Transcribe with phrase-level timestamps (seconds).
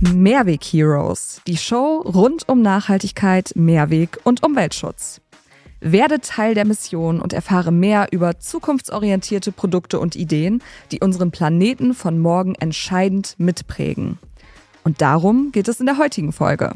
[0.00, 5.20] Mehrweg Heroes, die Show rund um Nachhaltigkeit, Mehrweg und Umweltschutz.
[5.80, 11.94] Werde Teil der Mission und erfahre mehr über zukunftsorientierte Produkte und Ideen, die unseren Planeten
[11.94, 14.18] von morgen entscheidend mitprägen.
[14.84, 16.74] Und darum geht es in der heutigen Folge.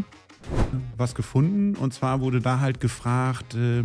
[0.97, 3.85] Was gefunden und zwar wurde da halt gefragt, äh,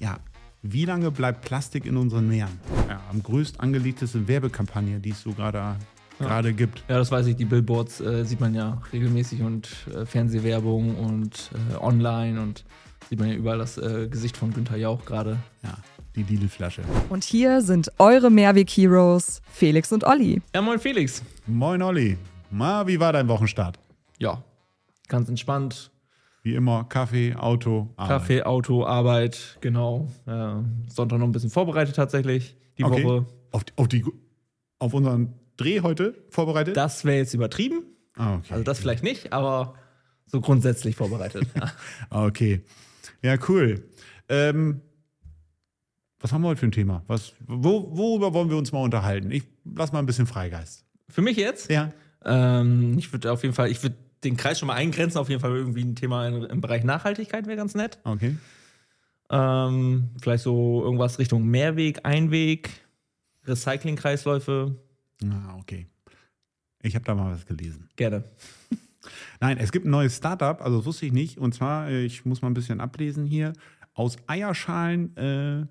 [0.00, 0.18] ja,
[0.62, 2.58] wie lange bleibt Plastik in unseren Meeren?
[2.88, 5.76] Ja, am größt angelegtesten Werbekampagne, die es so gerade
[6.18, 6.84] gerade gibt.
[6.88, 7.36] Ja, das weiß ich.
[7.36, 12.64] Die Billboards äh, sieht man ja regelmäßig und äh, Fernsehwerbung und äh, online und
[13.08, 15.38] sieht man ja überall das äh, Gesicht von Günther Jauch gerade.
[15.62, 15.76] Ja,
[16.14, 16.82] die Lidl-Flasche.
[17.08, 20.40] Und hier sind eure Mehrweg Heroes, Felix und Olli.
[20.54, 21.22] Ja, moin Felix.
[21.46, 22.16] Moin Olli.
[22.50, 23.78] Ma, wie war dein Wochenstart?
[24.18, 24.42] Ja,
[25.08, 25.90] ganz entspannt.
[26.42, 28.08] Wie immer, Kaffee, Auto, Arbeit.
[28.08, 30.08] Kaffee, Auto, Arbeit, genau.
[30.26, 30.54] Äh,
[30.88, 33.02] Sonntag noch ein bisschen vorbereitet tatsächlich, die okay.
[33.02, 33.26] Woche.
[33.50, 34.04] Auf, auf, die,
[34.78, 36.76] auf unseren Dreh heute vorbereitet?
[36.76, 37.84] Das wäre jetzt übertrieben.
[38.16, 38.52] Ah, okay.
[38.52, 39.74] Also das vielleicht nicht, aber
[40.26, 41.46] so grundsätzlich vorbereitet.
[42.10, 42.62] okay.
[43.22, 43.88] Ja, cool.
[44.28, 44.80] Ähm,
[46.20, 47.04] was haben wir heute für ein Thema?
[47.06, 49.30] Was, wo, worüber wollen wir uns mal unterhalten?
[49.30, 50.84] Ich lass mal ein bisschen Freigeist.
[51.08, 51.70] Für mich jetzt?
[51.70, 51.92] Ja.
[52.24, 55.40] Ähm, ich würde auf jeden Fall, ich würde den Kreis schon mal eingrenzen, auf jeden
[55.40, 57.98] Fall irgendwie ein Thema im Bereich Nachhaltigkeit wäre ganz nett.
[58.04, 58.36] Okay.
[59.30, 62.70] Ähm, vielleicht so irgendwas Richtung Mehrweg, Einweg,
[63.44, 64.76] Recyclingkreisläufe.
[65.24, 65.86] Ah, okay.
[66.82, 67.88] Ich habe da mal was gelesen.
[67.96, 68.24] Gerne.
[69.40, 71.38] Nein, es gibt ein neues Startup, also das wusste ich nicht.
[71.38, 73.52] Und zwar, äh, ich muss mal ein bisschen ablesen hier.
[73.94, 75.66] Aus Eierschalen äh,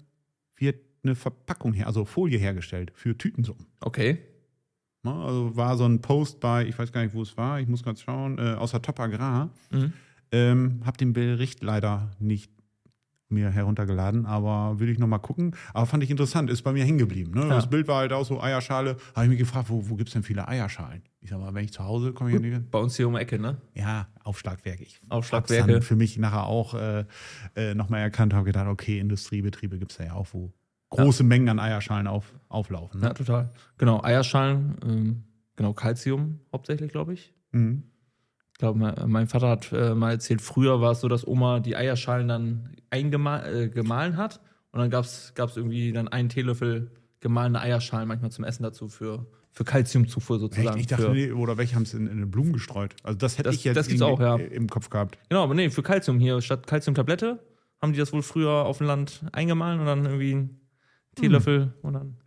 [0.57, 3.67] wird eine Verpackung her, also Folie hergestellt für Tütensuppen.
[3.79, 4.19] Okay.
[5.03, 7.83] Also war so ein Post bei, ich weiß gar nicht, wo es war, ich muss
[7.83, 9.51] gerade schauen, äh, aus der Top Agrar.
[9.69, 9.93] Mhm.
[10.31, 12.51] Ähm, hab den Bericht leider nicht
[13.35, 15.55] mir heruntergeladen, aber will ich noch mal gucken.
[15.73, 17.31] Aber fand ich interessant, ist bei mir hängen geblieben.
[17.33, 17.41] Ne?
[17.41, 17.49] Ja.
[17.49, 18.97] Das Bild war halt auch so Eierschale.
[19.13, 21.03] Habe ich mich gefragt, wo, wo gibt es denn viele Eierschalen?
[21.21, 22.71] Ich sag mal, wenn ich zu Hause komme, hier nicht.
[22.71, 23.57] Bei uns hier um die Ecke, ne?
[23.73, 24.81] Ja, Aufschlagwerk.
[24.81, 25.73] Ich Aufschlagwerke.
[25.73, 27.05] Dann für mich nachher auch äh,
[27.55, 30.51] äh, nochmal erkannt, habe gedacht, okay, Industriebetriebe gibt es ja auch, wo
[30.89, 31.27] große ja.
[31.27, 33.01] Mengen an Eierschalen auf, auflaufen.
[33.01, 33.07] Ne?
[33.07, 33.49] Ja, total.
[33.77, 35.23] Genau, Eierschalen, ähm,
[35.55, 37.33] genau, Calcium hauptsächlich, glaube ich.
[37.51, 37.83] Mhm.
[38.55, 41.75] Ich glaube, mein Vater hat äh, mal erzählt, früher war es so, dass Oma die
[41.75, 44.39] Eierschalen dann eingemahlen äh, hat
[44.71, 46.89] und dann gab es irgendwie dann einen Teelöffel
[47.19, 50.77] gemahlene Eierschalen manchmal zum Essen dazu für, für Kalziumzufuhr sozusagen.
[50.77, 50.79] Echt?
[50.79, 52.95] Ich dachte, nee, oder welche haben es in, in Blumen gestreut?
[53.03, 54.37] Also das hätte das, ich jetzt das gibt's auch, ja.
[54.37, 55.17] im Kopf gehabt.
[55.27, 56.41] Genau, aber nee, für Kalzium hier.
[56.41, 57.43] Statt Kalziumtablette
[57.81, 60.61] haben die das wohl früher auf dem Land eingemahlen und dann irgendwie einen
[61.15, 61.73] Teelöffel hm.
[61.81, 62.17] und dann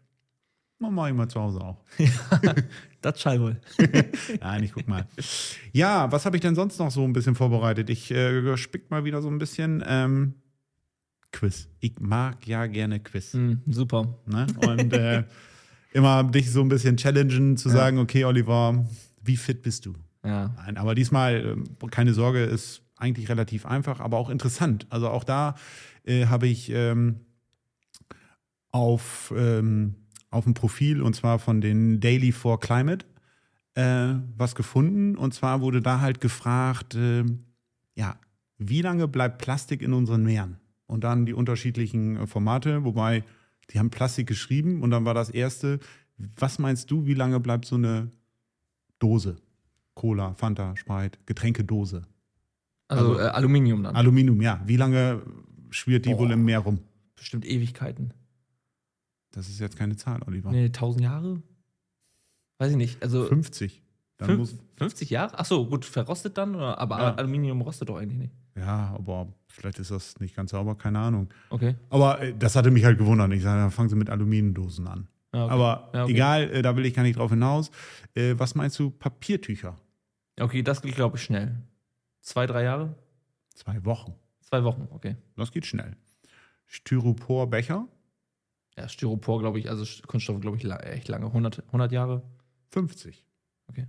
[0.81, 1.84] Machen wir mal zu Hause auch.
[3.00, 3.61] das schall wohl.
[4.41, 5.06] Nein, ich guck mal.
[5.72, 7.91] Ja, was habe ich denn sonst noch so ein bisschen vorbereitet?
[7.91, 10.34] Ich äh, spick mal wieder so ein bisschen ähm,
[11.33, 11.69] Quiz.
[11.81, 13.34] Ich mag ja gerne Quiz.
[13.34, 14.19] Mm, super.
[14.27, 14.47] Ne?
[14.66, 15.25] Und äh,
[15.93, 17.75] immer dich so ein bisschen challengen, zu ja.
[17.75, 18.87] sagen, okay, Oliver,
[19.22, 19.95] wie fit bist du?
[20.25, 20.55] Ja.
[20.56, 24.87] Nein, aber diesmal, äh, keine Sorge, ist eigentlich relativ einfach, aber auch interessant.
[24.91, 25.56] Also auch da
[26.05, 27.21] äh, habe ich ähm,
[28.71, 29.97] auf ähm,
[30.31, 33.06] auf dem Profil und zwar von den Daily for Climate
[33.75, 35.16] äh, was gefunden.
[35.16, 37.25] Und zwar wurde da halt gefragt, äh,
[37.94, 38.16] ja,
[38.59, 40.59] wie lange bleibt Plastik in unseren Meeren?
[40.87, 43.25] Und dann die unterschiedlichen äh, Formate, wobei
[43.71, 45.78] die haben Plastik geschrieben und dann war das erste,
[46.16, 48.10] was meinst du, wie lange bleibt so eine
[48.99, 49.37] Dose?
[49.95, 52.06] Cola, Fanta, Sprite, Getränkedose.
[52.89, 53.97] Also, also äh, Aluminium dann.
[53.97, 54.60] Aluminium, ja.
[54.65, 55.22] Wie lange
[55.71, 56.78] schwirrt die Boah, wohl im Meer rum?
[57.16, 58.15] Bestimmt Ewigkeiten.
[59.31, 60.50] Das ist jetzt keine Zahl, Oliver.
[60.50, 61.43] Nee, 1000 Jahre?
[62.59, 63.03] Weiß ich nicht.
[63.03, 63.83] Also 50.
[64.19, 65.39] Dann fünf, 50 Jahre?
[65.39, 66.56] Ach so, gut, verrostet dann?
[66.56, 66.78] Oder?
[66.78, 67.15] Aber ja.
[67.15, 68.34] Aluminium rostet doch eigentlich nicht.
[68.56, 71.28] Ja, aber vielleicht ist das nicht ganz sauber, keine Ahnung.
[71.50, 71.77] Okay.
[71.89, 73.33] Aber äh, das hatte mich halt gewundert.
[73.33, 75.09] Ich sage, dann fangen sie mit Aluminiumdosen an.
[75.33, 75.53] Ja, okay.
[75.55, 76.12] Aber ja, okay.
[76.12, 77.71] egal, äh, da will ich gar nicht drauf hinaus.
[78.15, 79.77] Äh, was meinst du, Papiertücher?
[80.41, 81.55] Okay, das geht, glaube ich, schnell.
[82.21, 82.95] Zwei, drei Jahre?
[83.55, 84.15] Zwei Wochen.
[84.41, 85.16] Zwei Wochen, okay.
[85.37, 85.97] Das geht schnell.
[86.66, 87.87] Styroporbecher?
[88.78, 91.27] Ja, Styropor, glaube ich, also Kunststoff, glaube ich, echt lange.
[91.27, 92.22] 100, 100 Jahre?
[92.71, 93.25] 50.
[93.66, 93.89] Okay.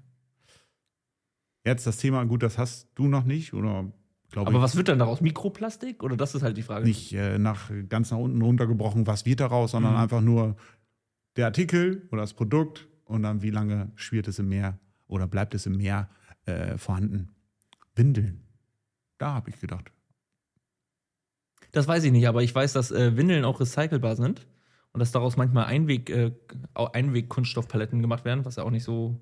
[1.63, 3.91] Jetzt das Thema, gut, das hast du noch nicht, oder
[4.31, 5.21] glaube Aber was wird dann daraus?
[5.21, 6.01] Mikroplastik?
[6.01, 6.85] Oder das ist halt die Frage?
[6.85, 9.99] Nicht äh, nach, ganz nach unten runtergebrochen, was wird daraus, sondern mhm.
[9.99, 10.55] einfach nur
[11.35, 15.53] der Artikel oder das Produkt und dann wie lange schwirrt es im Meer oder bleibt
[15.53, 16.09] es im Meer
[16.45, 17.29] äh, vorhanden.
[17.93, 18.41] Windeln.
[19.19, 19.91] Da habe ich gedacht.
[21.73, 24.47] Das weiß ich nicht, aber ich weiß, dass äh, Windeln auch recycelbar sind
[24.93, 26.31] und dass daraus manchmal Einweg, äh,
[26.73, 29.21] Einweg-Kunststoffpaletten gemacht werden, was ja auch nicht so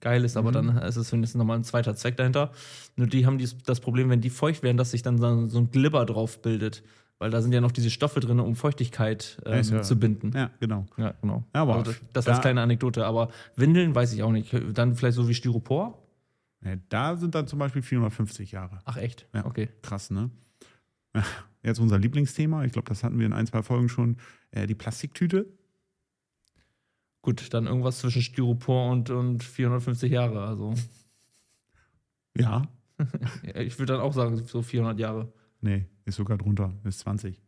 [0.00, 0.54] geil ist, aber mhm.
[0.54, 2.52] dann ist es mindestens nochmal ein zweiter Zweck dahinter.
[2.96, 5.70] Nur die haben dies, das Problem, wenn die feucht werden, dass sich dann so ein
[5.70, 6.82] Glibber drauf bildet.
[7.18, 10.30] Weil da sind ja noch diese Stoffe drin, um Feuchtigkeit ähm, ja, zu binden.
[10.36, 10.86] Ja, genau.
[10.96, 11.44] Ja, genau.
[11.52, 13.04] aber also das, das da, als kleine Anekdote.
[13.04, 14.54] Aber Windeln weiß ich auch nicht.
[14.74, 16.00] Dann vielleicht so wie Styropor?
[16.64, 18.78] Ja, da sind dann zum Beispiel 450 Jahre.
[18.84, 19.26] Ach echt?
[19.34, 19.44] Ja.
[19.46, 19.68] Okay.
[19.82, 20.30] Krass, ne?
[21.62, 24.16] Jetzt unser Lieblingsthema, ich glaube, das hatten wir in ein, zwei Folgen schon,
[24.52, 25.46] äh, die Plastiktüte.
[27.22, 30.44] Gut, dann irgendwas zwischen Styropor und, und 450 Jahre.
[30.44, 30.74] Also
[32.36, 32.62] Ja.
[33.42, 35.32] ja, ich würde dann auch sagen, so 400 Jahre.
[35.60, 37.40] Nee, ist sogar drunter, ist 20.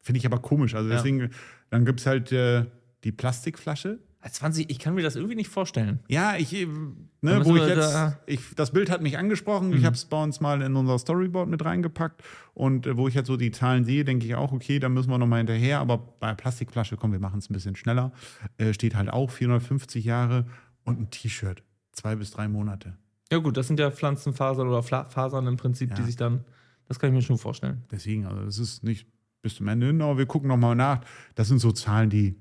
[0.00, 0.74] Finde ich aber komisch.
[0.74, 0.96] Also Ja.
[0.96, 1.30] deswegen,
[1.68, 2.64] dann gibt es halt äh,
[3.04, 3.98] die Plastikflasche.
[4.22, 6.00] Als 20, ich kann mir das irgendwie nicht vorstellen.
[6.08, 9.72] Ja, ich, äh, ne, wo ich jetzt, da- ich, das Bild hat mich angesprochen.
[9.72, 9.86] Ich Mhm.
[9.86, 12.22] habe es bei uns mal in unser Storyboard mit reingepackt.
[12.52, 15.08] Und äh, wo ich jetzt so die Zahlen sehe, denke ich auch, okay, da müssen
[15.08, 15.80] wir nochmal hinterher.
[15.80, 18.12] Aber bei der Plastikflasche, komm, wir machen es ein bisschen schneller.
[18.58, 20.44] Äh, steht halt auch 450 Jahre
[20.84, 21.62] und ein T-Shirt.
[21.92, 22.98] Zwei bis drei Monate.
[23.32, 26.06] Ja, gut, das sind ja Pflanzenfasern oder Fla Fasern im Prinzip, die Ja.
[26.06, 26.44] sich dann.
[26.88, 27.84] Das kann ich mir schon vorstellen.
[27.90, 29.06] Deswegen, also das ist nicht
[29.40, 31.00] bis zum Ende hin, aber wir gucken nochmal nach.
[31.36, 32.34] Das sind so Zahlen, die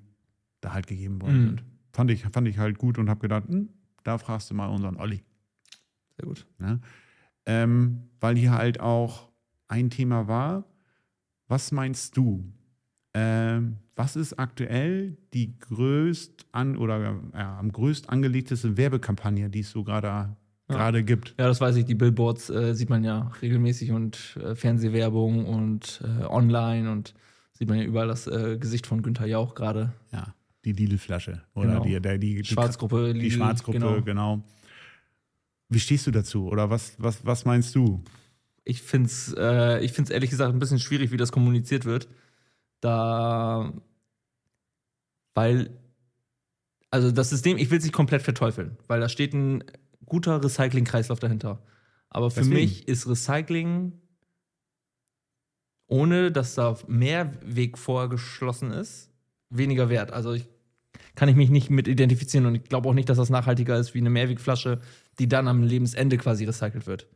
[0.62, 1.46] da halt gegeben worden Mhm.
[1.48, 1.64] sind.
[2.00, 3.68] Fand ich, fand ich halt gut und habe gedacht, hm,
[4.06, 5.22] da fragst du mal unseren Olli.
[6.16, 6.48] Sehr gut.
[6.58, 6.80] Ne?
[7.46, 9.28] Ähm, weil hier halt auch
[9.68, 10.64] ein Thema war,
[11.50, 12.54] was meinst du?
[13.14, 19.72] Ähm, was ist aktuell die größt an oder ja, am größt angelegteste Werbekampagne, die es
[19.72, 20.38] so gerade
[20.70, 21.36] gerade gibt?
[21.38, 21.84] Ja, das weiß ich.
[21.84, 27.14] Die Billboards äh, sieht man ja regelmäßig und äh, Fernsehwerbung und äh, online und
[27.52, 29.92] sieht man ja überall das äh, Gesicht von Günther Jauch gerade.
[30.14, 30.34] Ja,
[30.66, 31.84] die Lidl-Flasche oder Genau.
[31.84, 34.02] die, der, die, die Schwarzgruppe, Die Lidl, Schwarzgruppe, genau.
[34.02, 34.44] genau.
[35.70, 36.48] Wie stehst du dazu?
[36.48, 38.04] Oder was, was, was meinst du?
[38.66, 42.08] Ich finde es äh, ich find's ehrlich gesagt ein bisschen schwierig, wie das kommuniziert wird.
[42.82, 43.74] Da.
[45.34, 45.78] Weil.
[46.92, 49.64] Also das System, ich will es nicht komplett verteufeln, weil da steht ein
[50.06, 51.62] guter Recycling-Kreislauf dahinter.
[52.10, 52.56] Aber für Deswegen.
[52.56, 53.94] mich ist Recycling,
[55.86, 59.09] ohne dass da Mehrweg vorgeschlossen ist,
[59.50, 60.12] weniger wert.
[60.12, 60.46] Also ich
[61.16, 63.94] kann ich mich nicht mit identifizieren und ich glaube auch nicht, dass das nachhaltiger ist
[63.94, 64.80] wie eine Mehrwegflasche,
[65.20, 67.08] die dann am Lebensende quasi recycelt wird.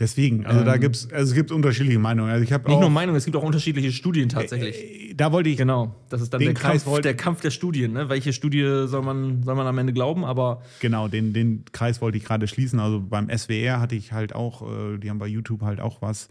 [0.00, 2.30] Deswegen, also da Ähm, gibt es, also es gibt unterschiedliche Meinungen.
[2.30, 5.10] Also ich habe Nicht auch, nur Meinung, es gibt auch unterschiedliche Studien tatsächlich.
[5.10, 7.50] äh, da wollte ich, genau, das ist dann der Kreis Kampf, wollte- der Kampf der
[7.50, 7.94] Studien.
[7.94, 8.08] Ne?
[8.08, 10.24] Welche Studie soll man, soll man am Ende glauben?
[10.24, 12.78] Aber genau, den, den Kreis wollte ich gerade schließen.
[12.78, 16.28] Also beim SWR hatte ich halt auch, äh, die haben bei YouTube halt auch was,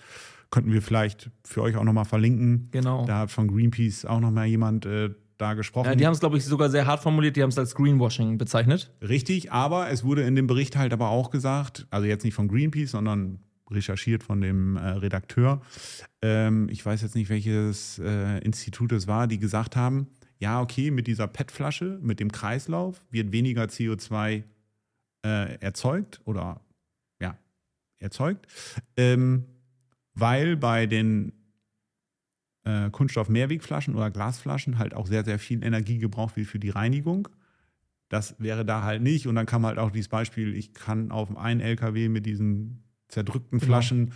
[0.50, 2.70] könnten wir vielleicht für euch auch nochmal verlinken.
[2.72, 3.06] genau.
[3.06, 5.88] Da hat von Greenpeace auch nochmal jemand äh, da gesprochen.
[5.88, 7.36] Ja, die haben es, glaube ich, sogar sehr hart formuliert.
[7.36, 8.92] Die haben es als Greenwashing bezeichnet.
[9.02, 12.48] Richtig, aber es wurde in dem Bericht halt aber auch gesagt, also jetzt nicht von
[12.48, 13.40] Greenpeace, sondern
[13.70, 15.62] recherchiert von dem äh, Redakteur.
[16.22, 20.08] Ähm, ich weiß jetzt nicht, welches äh, Institut es war, die gesagt haben,
[20.40, 24.44] ja, okay, mit dieser PET-Flasche, mit dem Kreislauf wird weniger CO2
[25.26, 26.62] äh, erzeugt oder
[27.20, 27.38] ja,
[27.98, 28.48] erzeugt,
[28.96, 29.46] ähm,
[30.20, 31.34] weil bei den
[32.64, 37.28] äh, Kunststoff-Mehrwegflaschen oder Glasflaschen halt auch sehr, sehr viel Energie gebraucht wird für die Reinigung.
[38.10, 39.28] Das wäre da halt nicht.
[39.28, 43.60] Und dann kam halt auch dieses Beispiel, ich kann auf einen LKW mit diesen zerdrückten
[43.60, 43.72] Genau.
[43.72, 44.14] Flaschen,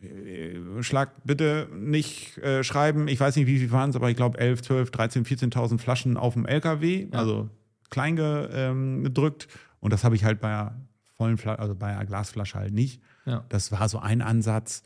[0.00, 4.16] äh, schlag bitte nicht äh, schreiben, ich weiß nicht, wie viel waren es, aber ich
[4.16, 7.18] glaube 11, 12, 13, 14.000 Flaschen auf dem LKW, Ja.
[7.18, 7.48] also
[7.90, 9.48] klein ge, ähm, gedrückt.
[9.80, 10.80] Und das habe ich halt bei einer
[11.16, 13.00] vollen Flasche, also bei einer Glasflasche halt nicht.
[13.26, 13.44] Ja.
[13.48, 14.82] Das war so ein Ansatz.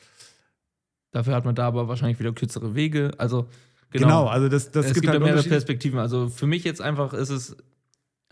[1.11, 3.13] Dafür hat man da aber wahrscheinlich wieder kürzere Wege.
[3.19, 3.49] Also,
[3.91, 4.27] Genau, genau.
[4.27, 5.49] also das, das es gibt, gibt halt da mehrere.
[5.49, 5.99] Perspektiven.
[5.99, 7.57] Also für mich jetzt einfach ist es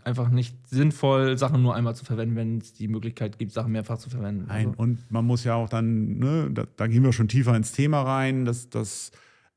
[0.04, 3.98] einfach nicht sinnvoll, Sachen nur einmal zu verwenden, wenn es die Möglichkeit gibt, Sachen mehrfach
[3.98, 4.44] zu verwenden.
[4.48, 7.56] Nein, Also, und man muss ja auch dann, ne, da, da gehen wir schon tiefer
[7.56, 9.10] ins Thema rein, dass das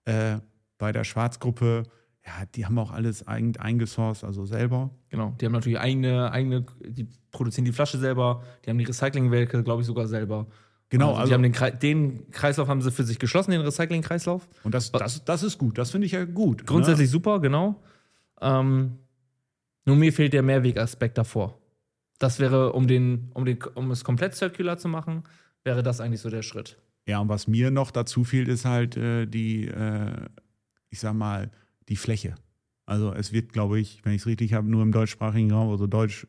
[0.05, 0.38] äh,
[0.77, 1.83] bei der Schwarzgruppe,
[2.29, 4.91] ja, die haben auch alles eigen, eingesourced, also selber.
[5.09, 5.36] genau.
[5.41, 9.81] Die haben natürlich eigene, eigene, die produzieren die Flasche selber, die haben die Recyclingwerke, glaube
[9.81, 10.45] ich, sogar selber.
[10.89, 13.62] Genau, also, also- die haben den, Kre- den Kreislauf haben sie für sich geschlossen, den
[13.62, 14.48] Recycling-Kreislauf.
[14.63, 16.65] Und das, das, das ist gut, das finde ich ja gut.
[16.67, 17.81] Grundsätzlich super, genau.
[18.41, 18.98] Ähm,
[19.86, 21.57] nur mir fehlt der Mehrwegaspekt davor.
[22.19, 25.24] Das wäre, um, den, um, den, um es komplett circular zu machen,
[25.63, 26.77] wäre das eigentlich so der Schritt.
[27.05, 27.13] Ne?
[27.13, 30.12] Ja, und was mir noch dazu fehlt, ist halt äh, die, äh,
[30.89, 31.50] ich sag mal,
[31.89, 32.36] die Fläche.
[32.86, 35.86] Also es wird, glaube ich, wenn ich es richtig habe, nur im deutschsprachigen Raum, also
[35.88, 36.27] Deutsch,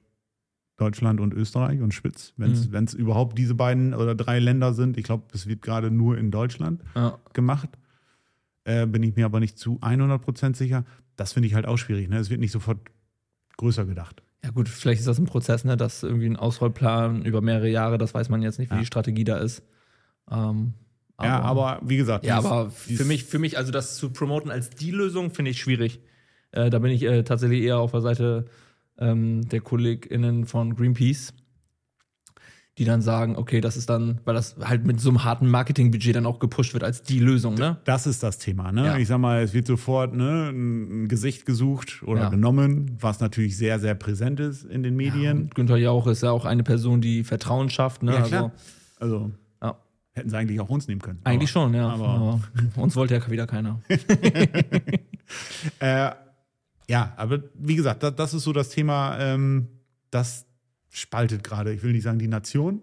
[0.77, 3.01] Deutschland und Österreich und Schwitz, wenn es Mhm.
[3.01, 4.97] überhaupt diese beiden oder drei Länder sind.
[4.97, 7.19] Ich glaube, es wird gerade nur in Deutschland Ja.
[7.35, 7.69] gemacht.
[8.65, 10.85] Äh, bin ich mir aber nicht zu 100% sicher.
[11.17, 12.09] Das finde ich halt auch schwierig.
[12.09, 12.19] Ne?
[12.19, 12.79] Es wird nicht sofort
[13.57, 14.23] größer gedacht.
[14.43, 15.77] Ja, gut, vielleicht ist das ein Prozess, ne?
[15.77, 18.81] Das irgendwie ein Ausrollplan über mehrere Jahre, das weiß man jetzt nicht, wie Ja.
[18.81, 19.63] die Strategie da ist.
[20.31, 20.73] Ähm,
[21.27, 24.71] ja, aber wie gesagt, Ja, aber für mich, für mich, also das zu promoten als
[24.71, 26.01] die Lösung, finde ich schwierig.
[26.53, 28.47] Äh, da bin ich äh, tatsächlich eher auf der Seite
[28.99, 31.33] ähm, der KollegInnen von Greenpeace.
[32.79, 36.17] die dann sagen, okay, das ist dann, weil das halt mit so einem harten Marketingbudget
[36.17, 37.77] dann auch gepusht wird als die Lösung, ne?
[37.85, 38.87] Das ist das Thema, ne?
[38.87, 38.97] Ja.
[38.97, 42.29] Ich sag mal, es wird sofort ne, ein Gesicht gesucht oder Ja.
[42.31, 45.43] genommen, was natürlich sehr, sehr präsent ist in den Medien.
[45.43, 48.15] Und Günther Jauch ist ja auch eine Person, die Vertrauen schafft, ne?
[48.15, 48.53] Ja, klar.
[48.99, 49.31] Also, Also ja.
[50.13, 51.21] Hätten sie eigentlich auch uns nehmen können.
[51.25, 51.89] Eigentlich Aber- schon, ja.
[51.89, 52.41] aber- Aber,
[52.83, 53.81] uns wollte ja wieder keiner.
[55.79, 56.11] Äh,
[56.89, 59.69] ja, aber wie gesagt, das, das ist so das Thema, ähm,
[60.11, 60.47] das
[60.89, 62.81] spaltet gerade, ich will nicht sagen die Nation,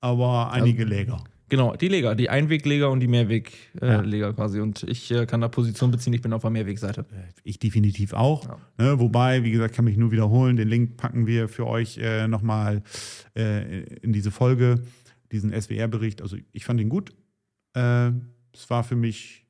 [0.00, 1.24] aber einige Läger.
[1.48, 4.00] Genau, die Leger, die Einwegleger und die Mehrwegleger Ja.
[4.02, 4.60] äh, Leger quasi.
[4.60, 7.06] Und ich äh, kann da Position beziehen, ich bin auf der Mehrwegseite.
[7.44, 8.44] Ich definitiv auch.
[8.46, 8.58] Ja.
[8.78, 10.56] Ne, wobei, wie gesagt, kann mich nur wiederholen.
[10.56, 12.82] Den Link packen wir für euch äh, nochmal
[13.36, 14.82] äh, in diese Folge,
[15.32, 16.22] diesen SWR-Bericht.
[16.22, 17.14] Also ich fand ihn gut.
[17.74, 18.12] Äh,
[18.52, 19.46] es war für mich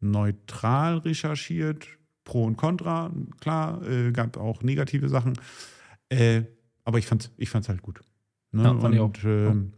[0.00, 1.88] neutral recherchiert,
[2.24, 3.12] Pro und Contra.
[3.40, 5.34] Klar, äh, gab auch negative Sachen.
[6.08, 6.42] Äh,
[6.84, 8.00] aber ich fand's, ich fand's halt gut.
[8.52, 8.62] Ne?
[8.62, 9.72] Ja, fand ich und, ähm,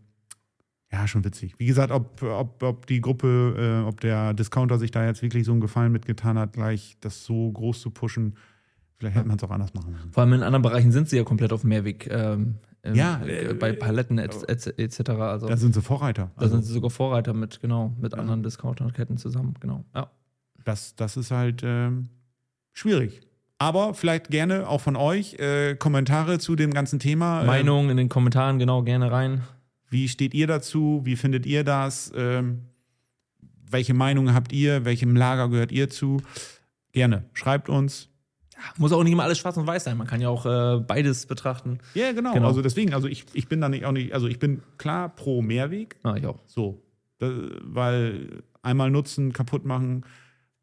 [0.93, 1.55] ja, schon witzig.
[1.59, 5.45] Wie gesagt, ob, ob, ob die Gruppe, äh, ob der Discounter sich da jetzt wirklich
[5.45, 8.37] so einen Gefallen mitgetan hat, gleich das so groß zu pushen,
[8.97, 10.13] vielleicht hätte man es auch anders machen müssen.
[10.13, 12.09] Vor allem in anderen Bereichen sind sie ja komplett auf Mehrweg.
[12.11, 15.11] Ähm, ähm, Ja, äh, bei Paletten et- et- etc.
[15.11, 16.31] Also Da sind sie Vorreiter.
[16.37, 18.19] da Also, sind sie sogar Vorreiter mit, genau, mit Ja.
[18.19, 19.85] anderen Discounterketten zusammen, genau.
[19.95, 20.11] Ja.
[20.65, 22.09] das, das ist halt ähm,
[22.73, 23.21] schwierig.
[23.59, 27.41] Aber vielleicht gerne auch von euch äh, Kommentare zu dem ganzen Thema.
[27.41, 29.43] Ähm, Meinung in den Kommentaren, genau, gerne rein.
[29.89, 31.01] Wie steht ihr dazu?
[31.05, 32.13] Wie findet ihr das?
[32.15, 32.67] Ähm,
[33.71, 34.85] welche Meinung habt ihr?
[34.85, 36.23] Welchem Lager gehört ihr zu?
[36.93, 37.25] Gerne.
[37.33, 38.10] Schreibt uns.
[38.79, 39.97] Muss auch nicht immer alles schwarz und weiß sein.
[39.97, 41.79] Man kann ja auch äh, beides betrachten.
[41.95, 42.35] Ja, genau.
[42.35, 42.47] Genau.
[42.47, 45.43] Also deswegen, also ich, ich bin da nicht auch nicht, also ich bin klar pro
[45.43, 45.97] Mehrweg.
[46.03, 46.41] Ah, ich auch.
[46.47, 46.83] So.
[47.19, 47.31] Da,
[47.63, 50.05] weil einmal nutzen, kaputt machen.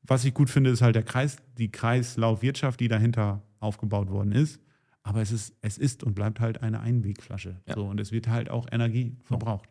[0.04, 4.60] Was ich gut finde, ist halt der Kreis, die Kreislaufwirtschaft, die dahinter aufgebaut worden ist.
[5.04, 7.62] Aber es ist, es ist und bleibt halt eine Einwegflasche.
[7.66, 7.76] Ja.
[7.76, 9.70] So, und es wird halt auch Energie verbraucht.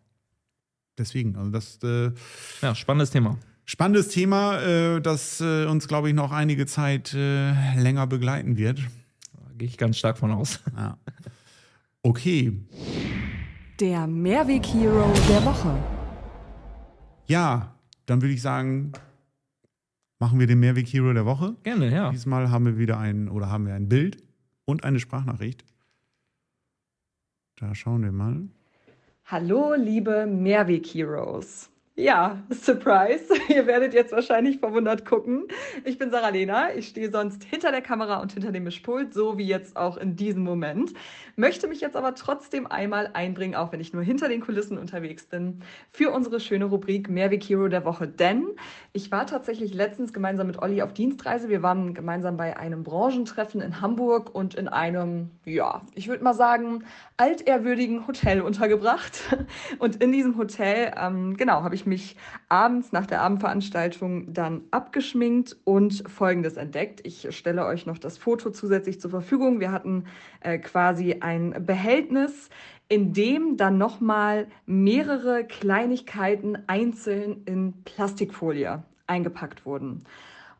[0.99, 2.13] Deswegen, also das äh,
[2.63, 3.39] Ja, spannendes Thema.
[3.67, 8.79] Spannendes Thema, äh, das äh, uns, glaube ich, noch einige Zeit äh, länger begleiten wird.
[8.79, 10.61] Da gehe ich ganz stark von aus.
[10.75, 10.97] Ja.
[12.03, 12.53] Okay.
[13.81, 15.77] Der Mehrweg-Hero der Woche.
[17.27, 17.75] Ja,
[18.07, 18.93] dann würde ich sagen,
[20.21, 21.57] machen wir den Mehrweg-Hero der Woche.
[21.65, 22.11] Gerne, ja.
[22.11, 24.23] Diesmal haben wir wieder ein oder haben wir ein Bild
[24.65, 25.65] und eine Sprachnachricht.
[27.57, 28.49] Da schauen wir mal.
[29.25, 31.71] Hallo, liebe Mehrweg-Heroes.
[31.99, 33.33] Ja, Surprise.
[33.49, 35.45] Ihr werdet jetzt wahrscheinlich verwundert gucken.
[35.83, 36.75] Ich bin Sarah Lena.
[36.75, 40.15] Ich stehe sonst hinter der Kamera und hinter dem Mischpult, so wie jetzt auch in
[40.15, 40.93] diesem Moment.
[41.37, 45.25] Möchte mich jetzt aber trotzdem einmal einbringen, auch wenn ich nur hinter den Kulissen unterwegs
[45.25, 48.07] bin, für unsere schöne Rubrik Mehrweg Hero der Woche.
[48.07, 48.47] Denn
[48.93, 51.49] ich war tatsächlich letztens gemeinsam mit Olli auf Dienstreise.
[51.49, 56.35] Wir waren gemeinsam bei einem Branchentreffen in Hamburg und in einem, ja, ich würde mal
[56.35, 56.85] sagen,
[57.17, 59.19] altehrwürdigen Hotel untergebracht.
[59.79, 62.17] Und in diesem Hotel, ähm, genau, habe ich mich
[62.49, 67.01] abends nach der Abendveranstaltung dann abgeschminkt und Folgendes entdeckt.
[67.05, 69.61] Ich stelle euch noch das Foto zusätzlich zur Verfügung.
[69.61, 70.05] Wir hatten
[70.41, 72.51] äh, quasi ein Behältnis,
[72.89, 80.05] in dem dann nochmal mehrere Kleinigkeiten einzeln in Plastikfolie eingepackt wurden.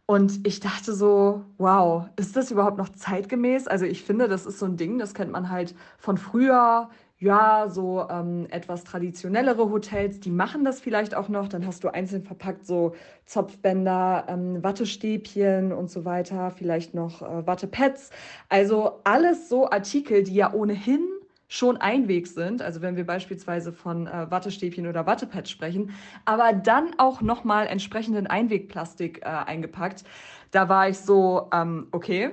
[0.07, 3.67] Und ich dachte so, wow, ist das überhaupt noch zeitgemäß?
[3.67, 6.89] Also ich finde, das ist so ein Ding, das kennt man halt von früher.
[7.19, 11.49] Ja, so ähm, etwas traditionellere Hotels, die machen das vielleicht auch noch.
[11.49, 12.95] Dann hast du einzeln verpackt so
[13.25, 18.11] Zopfbänder, ähm, Wattestäbchen und so weiter, vielleicht noch äh, Wattepads.
[18.51, 21.01] Also alles so Artikel, die ja ohnehin
[21.49, 25.93] schon Einweg sind, also wenn wir beispielsweise von äh, Wattestäbchen oder Wattepads sprechen,
[26.27, 30.05] aber dann auch nochmal entsprechenden Einwegplastik äh, eingepackt.
[30.51, 32.31] Da war ich so, ähm, okay,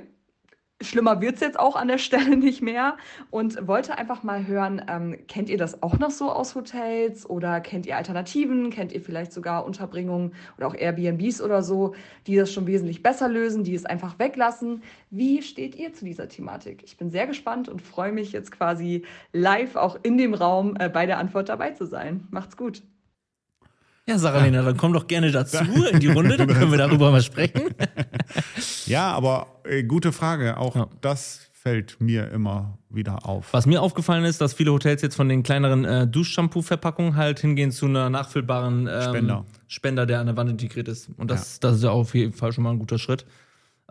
[0.82, 2.98] schlimmer wird's jetzt auch an der Stelle nicht mehr
[3.30, 7.62] und wollte einfach mal hören, ähm, kennt ihr das auch noch so aus Hotels oder
[7.62, 11.96] kennt ihr Alternativen, kennt ihr vielleicht sogar Unterbringungen oder auch Airbnbs oder so,
[12.28, 14.84] die das schon wesentlich besser lösen, die es einfach weglassen.
[15.10, 16.84] Wie steht ihr zu dieser Thematik?
[16.84, 20.90] Ich bin sehr gespannt und freue mich jetzt quasi live auch in dem Raum äh,
[20.90, 22.28] bei der Antwort dabei zu sein.
[22.32, 22.84] Macht's gut.
[24.08, 27.12] Ja, Sarah Lena, dann komm doch gerne dazu in die Runde, dann können wir darüber
[27.12, 27.62] mal sprechen.
[28.86, 30.58] Ja, aber äh, gute Frage.
[30.58, 30.88] Auch Ja.
[31.00, 33.54] das fällt mir immer wieder auf.
[33.54, 37.72] Was mir aufgefallen ist, dass viele Hotels jetzt von den kleineren äh, Duschshampoo-Verpackungen halt hingehen
[37.72, 39.46] zu einer nachfüllbaren ähm, Spender.
[39.68, 41.10] Spender, der an der Wand integriert ist.
[41.18, 43.26] Und das, das ist ja auf jeden Fall schon mal ein guter Schritt.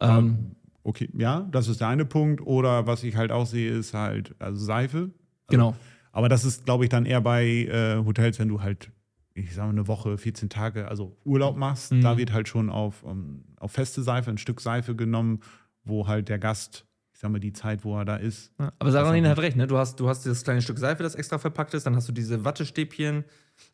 [0.01, 2.43] Ähm, Okay, ja, das ist der eine Punkt.
[2.43, 5.11] Oder was ich halt auch sehe, ist halt also Seife.
[5.49, 5.75] genau.
[6.11, 8.91] Aber das ist, glaube ich, dann eher bei äh, Hotels, wenn du halt,
[9.35, 11.93] ich sage mal, eine Woche, 14 Tage, also Urlaub machst.
[11.93, 12.03] Mhm.
[12.03, 15.41] Da wird halt schon auf, um, auf feste Seife, ein Stück Seife genommen,
[15.85, 18.51] wo halt der Gast ich sag mal, die Zeit, wo er da ist.
[18.59, 19.67] Ja, aber Saralina hat recht, ne?
[19.67, 22.13] Du hast, du hast dieses kleine Stück Seife, das extra verpackt ist, dann hast du
[22.13, 23.25] diese Wattestäbchen,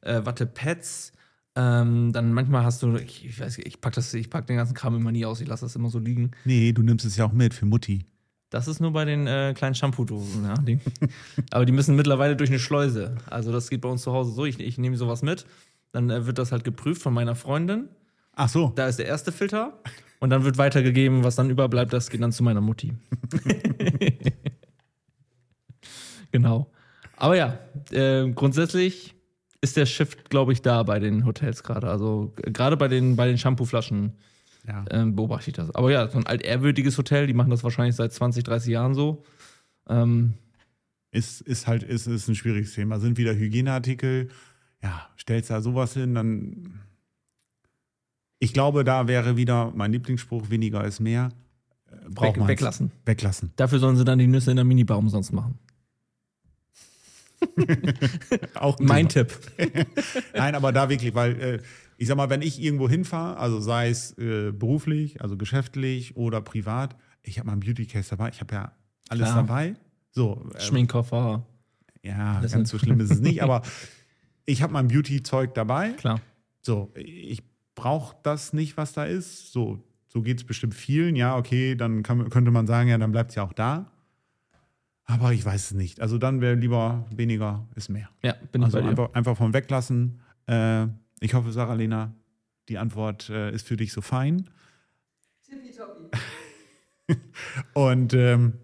[0.02, 1.12] äh, Wattepads,
[1.54, 4.74] ähm, dann manchmal hast du, ich, ich weiß, ich pack das, ich pack den ganzen
[4.74, 6.32] Kram immer nie aus, ich lasse das immer so liegen.
[6.44, 8.04] Nee, du nimmst es ja auch mit für Mutti.
[8.50, 10.54] Das ist nur bei den äh, kleinen Shampoo-Dosen, ja.
[10.54, 10.78] Die,
[11.50, 13.16] aber die müssen mittlerweile durch eine Schleuse.
[13.26, 14.44] Also das geht bei uns zu Hause so.
[14.46, 15.44] Ich, ich nehme sowas mit,
[15.92, 17.88] dann äh, wird das halt geprüft von meiner Freundin.
[18.34, 18.72] Ach so.
[18.74, 19.78] Da ist der erste Filter
[20.20, 22.94] und dann wird weitergegeben, was dann überbleibt, das geht dann zu meiner Mutti.
[26.30, 26.70] genau.
[27.16, 27.58] Aber ja,
[27.90, 29.14] äh, grundsätzlich
[29.60, 31.90] ist der Shift, glaube ich, da bei den Hotels gerade.
[31.90, 34.16] Also gerade bei den, bei den Shampoo-Flaschen
[34.68, 34.84] Ja.
[34.90, 35.74] ähm, beobachte ich das.
[35.74, 39.24] Aber ja, so ein altehrwürdiges Hotel, die machen das wahrscheinlich seit 20, 30 Jahren so.
[39.88, 40.34] Ähm,
[41.10, 43.00] Ist, ist halt, ist, ist ein schwieriges Thema.
[43.00, 44.28] Sind wieder Hygieneartikel.
[44.82, 46.80] Ja, stellst da sowas hin, dann.
[48.40, 51.30] Ich glaube, da wäre wieder mein Lieblingsspruch: weniger ist mehr.
[51.90, 52.92] Äh, Braucht weg, man weglassen.
[53.06, 53.52] Weglassen.
[53.56, 55.58] Dafür sollen sie dann die Nüsse in der Minibaum sonst machen.
[58.54, 59.08] Auch ein Mein.
[59.08, 59.32] Tipp.
[60.34, 61.58] Nein, aber da wirklich, weil äh,
[61.98, 66.40] ich sag mal, wenn ich irgendwo hinfahre, also sei es äh, beruflich, also geschäftlich oder
[66.40, 68.72] privat, ich habe mein Beauty Case dabei, ich habe ja
[69.10, 69.42] alles Klar.
[69.42, 69.74] dabei.
[70.12, 71.44] So, äh, Schminkkoffer,
[72.02, 73.62] ja, Das ganz so schlimm ist es nicht, aber
[74.46, 75.90] ich habe mein Beauty-Zeug dabei.
[75.90, 76.20] klar.
[76.62, 77.42] So, ich
[77.74, 79.52] brauche das nicht, was da ist.
[79.52, 81.16] So, so geht es bestimmt vielen.
[81.16, 83.90] Ja, okay, dann kann, könnte man sagen, ja, dann bleibt es ja auch da.
[85.04, 86.00] Aber ich weiß es nicht.
[86.00, 88.08] Also dann wäre lieber weniger ist mehr.
[88.22, 88.88] Ja, bin ich Also bei dir.
[88.90, 90.20] einfach, einfach vom Weglassen.
[90.46, 90.86] Äh,
[91.20, 92.12] ich hoffe, Sarah Lena,
[92.68, 94.48] die Antwort äh, ist für dich so fein.
[97.74, 98.54] Und ähm,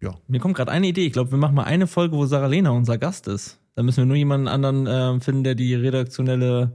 [0.00, 1.06] ja, Mir kommt gerade eine Idee.
[1.06, 3.58] Ich glaube, wir machen mal eine Folge, wo Sarah Lena unser Gast ist.
[3.74, 6.74] Da müssen wir nur jemanden anderen ähm, finden, der die redaktionelle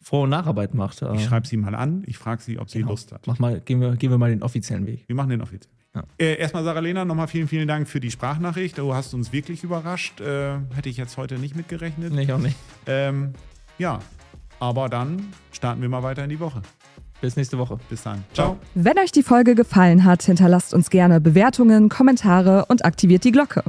[0.00, 1.00] Vor- und Nacharbeit macht.
[1.02, 2.02] ich Äh, schreibe sie mal an.
[2.06, 2.90] Ich frage sie, ob sie genau.
[2.90, 3.26] Lust hat.
[3.26, 5.04] Mach mal, gehen wir, gehen wir mal den offiziellen Weg.
[5.06, 5.72] Wir machen den offiziell.
[5.94, 6.04] Ja.
[6.18, 8.76] Äh, erstmal, Sarah Lena, nochmal vielen, vielen Dank für die Sprachnachricht.
[8.76, 10.20] Du hast uns wirklich überrascht.
[10.20, 12.12] Äh, hätte ich jetzt heute nicht mitgerechnet.
[12.12, 12.56] Nee, ich auch nicht.
[12.86, 13.32] Ähm,
[13.78, 14.00] ja,
[14.60, 16.62] aber dann starten wir mal weiter in die Woche.
[17.20, 17.78] Bis nächste Woche.
[17.88, 18.24] Bis dann.
[18.34, 18.58] Ciao.
[18.74, 23.62] Wenn euch die Folge gefallen hat, hinterlasst uns gerne Bewertungen, Kommentare und aktiviert die Glocke.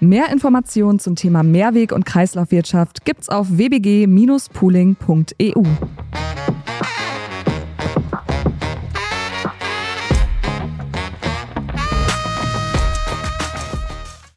[0.00, 5.62] Mehr Informationen zum Thema Mehrweg- und Kreislaufwirtschaft gibt's auf wbg-pooling.eu.